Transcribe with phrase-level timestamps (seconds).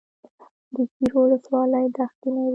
[0.73, 2.49] د ګیرو ولسوالۍ دښتې لري